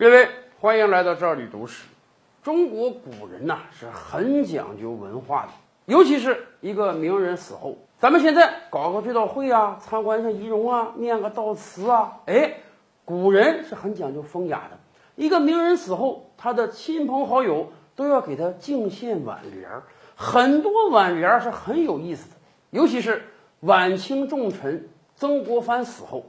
[0.00, 0.28] 各位，
[0.60, 1.84] 欢迎来到这里读史。
[2.40, 5.48] 中国古人呐是很讲究文化的，
[5.86, 12.58] 尤其是一个名人死后，咱们现在搞个追悼会啊，参观一下遗容啊，念个悼词啊，哎，
[13.04, 14.78] 古人是很讲究风雅的。
[15.16, 19.82] 一个名人死后，他的亲朋好友都要给他敬献挽联儿，
[20.14, 22.36] 很多挽联儿是很有意思的，
[22.70, 23.24] 尤其是
[23.62, 26.24] 晚清重臣曾国藩死后。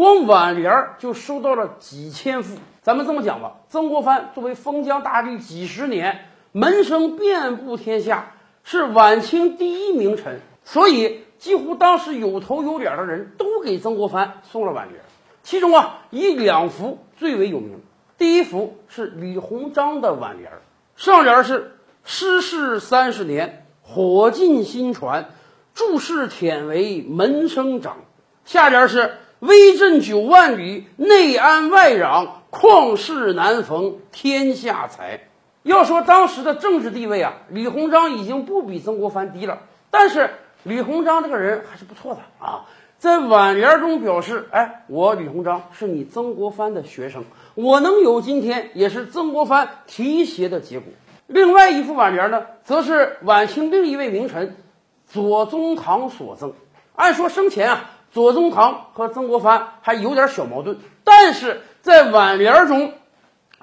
[0.00, 2.56] 光挽联儿就收到了几千副。
[2.80, 8.32] 咱们这么讲吧，曾国藩作为封疆大吏几十年，门生遍布天下，
[8.64, 15.02] 是晚清第一名臣，所以几乎当时有头有脸的人都给曾国藩送了挽联。
[15.42, 17.82] 其中啊，以两幅最为有名。
[18.16, 20.50] 第一幅是李鸿章的挽联，
[20.96, 21.72] 上联是
[22.04, 25.28] “失事三十年，火尽新传，
[25.74, 27.98] 注释忝为门生长”，
[28.46, 29.12] 下联是。
[29.40, 35.20] 威震九万里，内安外攘，旷世难逢天下才。
[35.62, 39.60] 要说当时的政治地位啊，李鸿章已经不比曾国藩低了。
[39.90, 40.30] 但是
[40.62, 42.66] 李鸿章这个人还是不错的啊，
[42.98, 50.92] 在挽联中表示：“哎，我李鸿章是你曾国藩的学生，我能有今天也是曾国藩提携的结果。”
[51.26, 54.58] 另外一副挽联呢，则是晚清另一位名臣
[55.06, 56.52] 左宗棠所赠。
[56.94, 57.90] 按说生前啊。
[58.12, 62.92] 左宗棠和曾国藩还有点小矛盾，但是在挽联中，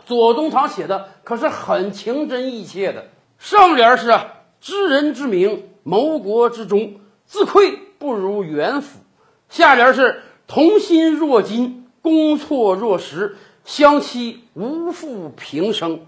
[0.06, 3.08] 左宗棠写的可是很情真意切的。
[3.38, 4.18] 上联是
[4.62, 9.00] “知人之明，谋国之忠，自愧不如元辅”，
[9.50, 16.00] 下联是“同心若金，攻错若石，相期无负平生”。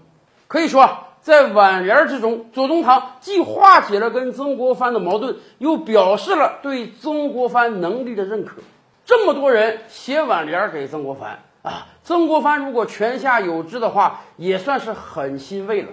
[0.48, 1.06] 可以说啊。
[1.20, 8.56] 在挽联之中，左宗棠既化解了跟曾国藩的矛盾，又表示了对曾国藩能力的认可。
[9.04, 15.88] 这么多人写挽联给曾国藩啊，曾国藩如果泉下有知的话，也算是很欣慰了。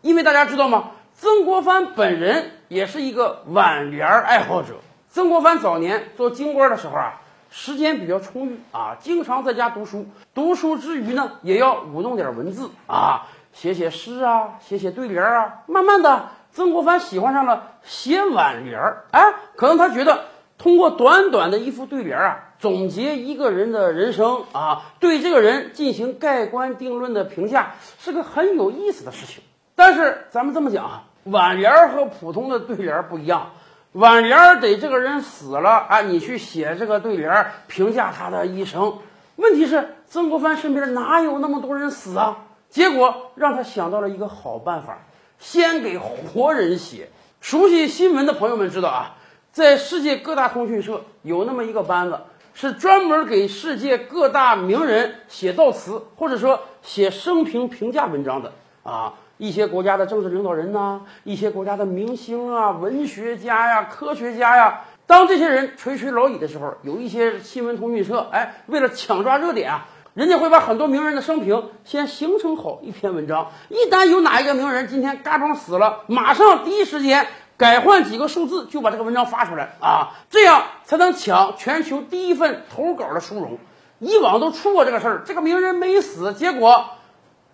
[0.00, 0.90] 因为大家知道吗？
[1.14, 4.74] 曾国藩本人也是一个挽联爱好者。
[5.08, 7.20] 曾国藩早年做京官的时候啊，
[7.50, 10.06] 时间比较充裕啊，经常在家读书。
[10.34, 13.26] 读书之余呢，也要舞弄点文字啊。
[13.52, 19.04] 写写诗啊，写写对联啊，慢慢的，曾国藩喜欢上了写挽联儿。
[19.10, 20.24] 哎，可能他觉得
[20.58, 29.42] 通过短短的一副对联啊，总结一个人的人生啊，对这个人进行盖棺定论的评价，是个很有意思的事情。
[29.74, 33.50] 但是咱们这么讲啊，挽联儿和普通的对联儿不一样，
[33.92, 38.98] 挽联儿得这个人死了啊，你去写这个对联儿评价他的一生。
[39.36, 42.36] 问题是曾国藩身边哪有那么多人死啊？
[42.72, 44.98] 结果让他想到了一个好办法，
[45.38, 47.10] 先给活人写。
[47.42, 49.16] 熟悉新闻的朋友们知道啊，
[49.52, 52.18] 在世界各大通讯社有那么一个班子，
[52.54, 58.52] 是专门给世界各大名人写悼词，或者说写生平评价文章的
[58.82, 59.14] 啊。
[59.36, 69.88] 一些国家的政治领导人呐，一些国家的明星啊，文学家呀，科学家呀，当这些人垂垂老矣的时候，有一些新闻通讯社，哎，为了抢抓热点啊。
[70.14, 83.58] 人家会把很多名人的生平先形成好一篇文章，一旦有哪一个名人今天嘎嘣死了，马上第一时间改换几个数字就把这个文章发出来啊，这样才能抢全球第一份投稿的殊荣。
[84.00, 86.84] 以往都出过这个事儿，这个名人没死，结果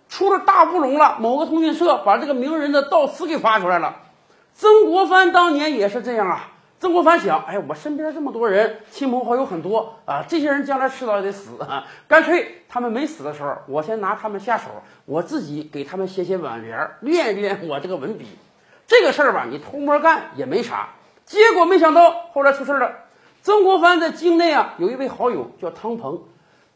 [0.09, 1.15] 出了大乌龙了。
[1.19, 3.97] 某个通讯社把这个名人的悼词给发出来了。
[4.53, 6.49] 曾国藩当年也是这样啊。
[6.79, 14.69] 曾国藩想，哎，我身边这么多人，亲朋好友很多啊，这些人将来迟早也得死啊，干脆他们没死的时候，我先拿他们下手，
[15.03, 18.27] 我自己给他们写写挽联，练一练我这个文笔。
[18.87, 20.87] 这个事儿吧，你偷摸干也没啥。
[21.25, 22.89] 结果没想到后来出事了。
[23.41, 26.23] 曾国藩在京内啊，有一位好友叫汤鹏，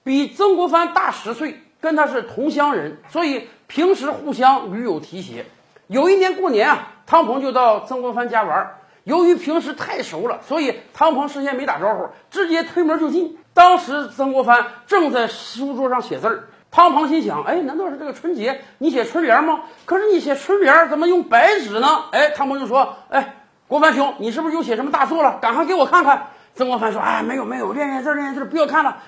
[0.03, 5.45] 比曾国藩大十岁，跟他是同乡人，所以平时互相屡有提携。
[5.87, 8.75] 有一年过年啊，汤鹏就到曾国藩家玩儿。
[9.03, 13.37] 由于平时太熟了，所以汤鹏事先没打招呼，直接推门就进。
[13.53, 19.61] 当时曾国藩正在书桌上写字儿，汤鹏心想：哎，难道是这个春节你写春联吗？
[19.85, 22.05] 可是你写春联怎么用白纸呢？
[22.11, 23.35] 哎，汤鹏就说：哎，
[23.67, 25.37] 国藩兄，你是不是又写什么大作了？
[25.41, 26.27] 赶快给我看看。
[26.55, 28.99] 曾国藩说：哎，没有没有，练练字练练字，不要看了，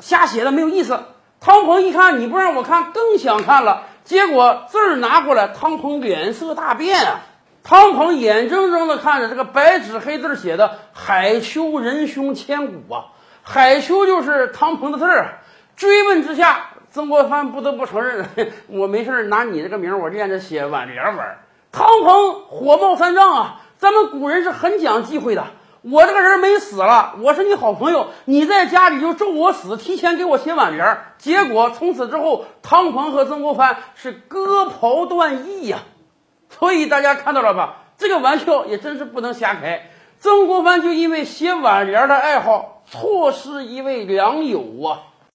[0.00, 0.98] 瞎写的没有意思。
[1.40, 3.84] 汤鹏一看你不让我看，更想看了。
[4.04, 7.20] 结果字儿拿过来，汤鹏脸色大变啊。
[7.64, 13.06] 汤鹏眼睁睁地看着这个白纸黑字写的“海丘仁兄千古”啊，
[13.42, 15.38] 海丘就是汤鹏的字儿。
[15.74, 18.28] 追问之下，曾国藩不得不承认，
[18.68, 21.38] 我没事拿你这个名，我练着写挽联玩。
[21.72, 23.60] 汤鹏火冒三丈啊！
[23.78, 25.46] 咱们古人是很讲忌讳的，
[25.80, 30.98] 我这个人没死了，我是你好朋友，你在家里就咒我死，提前给我写挽联。
[31.16, 35.78] 结果从此之后，汤鹏和曾国藩是割袍断义呀。
[36.58, 37.76] 所以大家看到了吧？
[37.96, 39.90] 这个玩笑也真是不能瞎开。
[40.18, 45.13] 曾国藩就因为写挽联的爱好，错失一位良友啊。